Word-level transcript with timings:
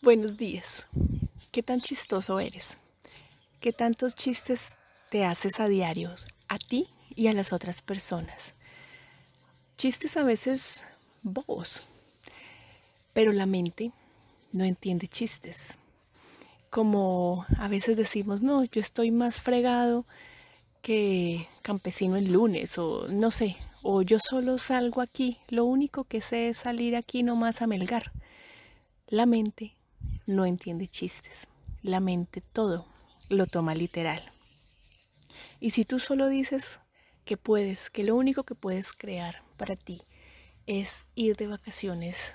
Buenos 0.00 0.36
días. 0.36 0.86
¿Qué 1.50 1.60
tan 1.60 1.80
chistoso 1.80 2.38
eres? 2.38 2.78
¿Qué 3.58 3.72
tantos 3.72 4.14
chistes 4.14 4.70
te 5.10 5.24
haces 5.24 5.58
a 5.58 5.66
diario 5.66 6.14
a 6.46 6.56
ti 6.56 6.86
y 7.16 7.26
a 7.26 7.32
las 7.32 7.52
otras 7.52 7.82
personas? 7.82 8.54
Chistes 9.76 10.16
a 10.16 10.22
veces 10.22 10.84
bobos, 11.24 11.88
pero 13.12 13.32
la 13.32 13.46
mente 13.46 13.90
no 14.52 14.62
entiende 14.62 15.08
chistes. 15.08 15.76
Como 16.70 17.44
a 17.58 17.66
veces 17.66 17.96
decimos, 17.96 18.40
no, 18.40 18.62
yo 18.62 18.80
estoy 18.80 19.10
más 19.10 19.40
fregado 19.40 20.06
que 20.80 21.48
campesino 21.62 22.14
el 22.14 22.32
lunes, 22.32 22.78
o 22.78 23.08
no 23.08 23.32
sé, 23.32 23.56
o 23.82 24.02
yo 24.02 24.20
solo 24.20 24.58
salgo 24.58 25.00
aquí, 25.00 25.38
lo 25.48 25.64
único 25.64 26.04
que 26.04 26.20
sé 26.20 26.50
es 26.50 26.58
salir 26.58 26.94
aquí 26.94 27.24
nomás 27.24 27.62
a 27.62 27.66
melgar. 27.66 28.12
La 29.08 29.26
mente 29.26 29.74
no 30.26 30.46
entiende 30.46 30.88
chistes. 30.88 31.48
La 31.82 32.00
mente 32.00 32.40
todo 32.40 32.86
lo 33.28 33.46
toma 33.46 33.74
literal. 33.74 34.22
Y 35.60 35.70
si 35.70 35.84
tú 35.84 35.98
solo 35.98 36.28
dices 36.28 36.80
que 37.24 37.36
puedes, 37.36 37.90
que 37.90 38.04
lo 38.04 38.16
único 38.16 38.44
que 38.44 38.54
puedes 38.54 38.92
crear 38.92 39.42
para 39.56 39.76
ti 39.76 40.02
es 40.66 41.04
ir 41.14 41.36
de 41.36 41.46
vacaciones 41.46 42.34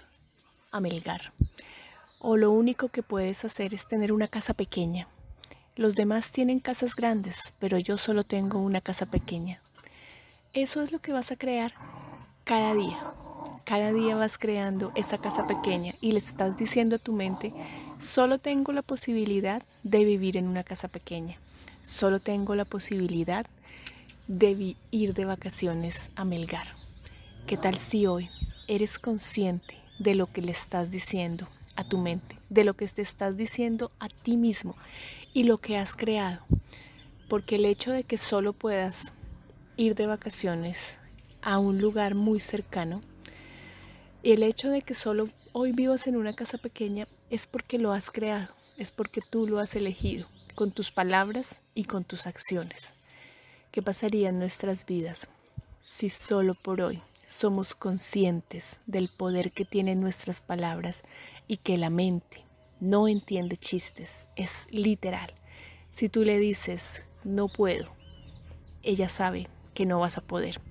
a 0.71 0.79
Melgar, 0.79 1.33
o 2.19 2.37
lo 2.37 2.51
único 2.51 2.89
que 2.89 3.03
puedes 3.03 3.45
hacer 3.45 3.73
es 3.73 3.87
tener 3.87 4.11
una 4.11 4.27
casa 4.27 4.53
pequeña. 4.53 5.07
Los 5.75 5.95
demás 5.95 6.31
tienen 6.31 6.59
casas 6.59 6.95
grandes, 6.95 7.53
pero 7.59 7.77
yo 7.77 7.97
solo 7.97 8.23
tengo 8.23 8.59
una 8.59 8.81
casa 8.81 9.05
pequeña. 9.05 9.61
Eso 10.53 10.81
es 10.81 10.91
lo 10.91 10.99
que 10.99 11.13
vas 11.13 11.31
a 11.31 11.35
crear 11.35 11.73
cada 12.43 12.75
día. 12.75 13.13
Cada 13.65 13.93
día 13.93 14.15
vas 14.15 14.37
creando 14.37 14.91
esa 14.93 15.19
casa 15.19 15.47
pequeña 15.47 15.93
y 16.01 16.11
le 16.11 16.17
estás 16.17 16.57
diciendo 16.57 16.97
a 16.97 16.99
tu 16.99 17.13
mente, 17.13 17.53
solo 17.97 18.37
tengo 18.37 18.73
la 18.73 18.81
posibilidad 18.81 19.63
de 19.83 20.03
vivir 20.03 20.35
en 20.35 20.49
una 20.49 20.65
casa 20.65 20.89
pequeña. 20.89 21.37
Solo 21.81 22.19
tengo 22.19 22.55
la 22.55 22.65
posibilidad 22.65 23.45
de 24.27 24.75
ir 24.91 25.13
de 25.13 25.23
vacaciones 25.23 26.11
a 26.17 26.25
Melgar. 26.25 26.67
¿Qué 27.47 27.55
tal 27.55 27.77
si 27.77 28.05
hoy 28.05 28.29
eres 28.67 28.99
consciente 28.99 29.77
de 29.97 30.15
lo 30.15 30.27
que 30.27 30.41
le 30.41 30.51
estás 30.51 30.91
diciendo 30.91 31.47
a 31.77 31.85
tu 31.85 31.97
mente, 31.97 32.35
de 32.49 32.65
lo 32.65 32.73
que 32.73 32.85
te 32.89 33.01
estás 33.01 33.37
diciendo 33.37 33.91
a 33.97 34.09
ti 34.09 34.35
mismo 34.35 34.75
y 35.33 35.45
lo 35.45 35.59
que 35.59 35.77
has 35.77 35.95
creado? 35.95 36.41
Porque 37.29 37.55
el 37.55 37.63
hecho 37.63 37.91
de 37.91 38.03
que 38.03 38.17
solo 38.17 38.51
puedas 38.51 39.13
ir 39.77 39.95
de 39.95 40.05
vacaciones 40.05 40.97
a 41.41 41.59
un 41.59 41.79
lugar 41.79 42.13
muy 42.13 42.41
cercano 42.41 43.01
y 44.23 44.31
el 44.31 44.41
hecho 44.41 44.69
de 44.69 44.81
que 44.81 44.93
solo 44.93 45.29
hoy 45.51 45.73
vivas 45.73 46.07
en 46.07 46.15
una 46.15 46.33
casa 46.33 46.57
pequeña 46.57 47.07
es 47.29 47.45
porque 47.45 47.77
lo 47.77 47.91
has 47.91 48.09
creado, 48.09 48.47
es 48.77 48.93
porque 48.93 49.21
tú 49.21 49.47
lo 49.47 49.59
has 49.59 49.75
elegido, 49.75 50.27
con 50.55 50.71
tus 50.71 50.91
palabras 50.91 51.61
y 51.75 51.83
con 51.83 52.05
tus 52.05 52.25
acciones. 52.25 52.93
¿Qué 53.71 53.81
pasaría 53.81 54.29
en 54.29 54.39
nuestras 54.39 54.85
vidas 54.85 55.27
si 55.81 56.09
solo 56.09 56.55
por 56.55 56.79
hoy 56.79 57.01
somos 57.27 57.75
conscientes 57.75 58.79
del 58.85 59.09
poder 59.09 59.51
que 59.51 59.65
tienen 59.65 59.99
nuestras 59.99 60.39
palabras 60.39 61.03
y 61.47 61.57
que 61.57 61.77
la 61.77 61.89
mente 61.89 62.45
no 62.79 63.07
entiende 63.07 63.57
chistes, 63.57 64.27
es 64.35 64.67
literal. 64.69 65.33
Si 65.89 66.07
tú 66.07 66.23
le 66.23 66.39
dices, 66.39 67.05
no 67.23 67.47
puedo, 67.47 67.91
ella 68.83 69.09
sabe 69.09 69.49
que 69.73 69.85
no 69.85 69.99
vas 69.99 70.17
a 70.17 70.21
poder. 70.21 70.61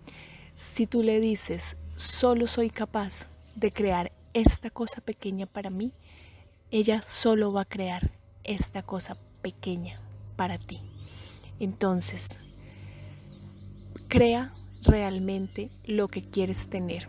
Si 0.55 0.87
tú 0.87 1.03
le 1.03 1.21
dices, 1.21 1.77
solo 1.97 2.47
soy 2.47 2.71
capaz 2.71 3.32
de 3.55 3.71
crear 3.71 4.13
esta 4.35 4.71
cosa 4.71 5.01
pequeña 5.01 5.47
para 5.47 5.71
mí, 5.71 5.93
ella 6.71 7.03
solo 7.03 7.53
va 7.53 7.63
a 7.63 7.67
crear 7.67 8.11
esta 8.45 8.83
cosa 8.83 9.17
pequeña 9.43 9.97
para 10.37 10.59
ti. 10.59 10.81
Entonces, 11.61 12.39
crea 14.09 14.55
realmente 14.83 15.71
lo 15.85 16.09
que 16.09 16.23
quieres 16.23 16.69
tener 16.69 17.09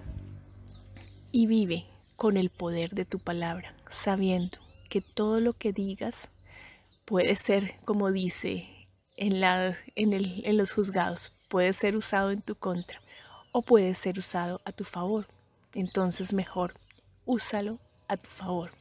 y 1.31 1.47
vive 1.47 1.85
con 2.15 2.37
el 2.37 2.49
poder 2.49 2.91
de 2.91 3.05
tu 3.05 3.19
palabra, 3.19 3.73
sabiendo 3.89 4.57
que 4.89 5.01
todo 5.01 5.39
lo 5.39 5.53
que 5.53 5.73
digas 5.73 6.29
puede 7.05 7.35
ser, 7.35 7.75
como 7.85 8.11
dice 8.11 8.67
en, 9.15 9.43
en 9.95 10.57
los 10.57 10.71
juzgados, 10.73 11.31
puede 11.47 11.73
ser 11.73 11.95
usado 11.95 12.31
en 12.31 12.41
tu 12.41 12.55
contra 12.55 13.01
o 13.51 13.61
puede 13.61 13.95
ser 13.95 14.19
usado 14.19 14.61
a 14.65 14.71
tu 14.71 14.83
favor 14.83 15.25
entonces 15.73 16.33
mejor 16.33 16.73
úsalo 17.25 17.79
a 18.07 18.17
tu 18.17 18.29
favor. 18.29 18.71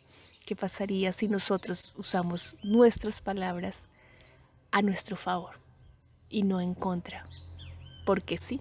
¿Qué 0.44 0.56
pasaría 0.56 1.12
si 1.12 1.28
nosotros 1.28 1.94
usamos 1.96 2.56
nuestras 2.62 3.20
palabras 3.20 3.86
a 4.70 4.82
nuestro 4.82 5.16
favor 5.16 5.60
y 6.28 6.42
no 6.42 6.60
en 6.60 6.74
contra? 6.74 7.26
Porque 8.04 8.36
sí, 8.38 8.60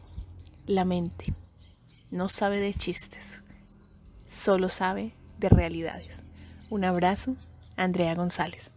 la 0.68 0.86
mente 0.86 1.34
no 2.12 2.30
sabe 2.30 2.60
de 2.60 2.74
chistes, 2.74 3.42
solo 4.28 4.70
sabe 4.70 5.14
de 5.40 5.50
realidades. 5.50 6.24
Un 6.70 6.84
abrazo, 6.84 7.36
Andrea 7.76 8.14
González. 8.16 8.72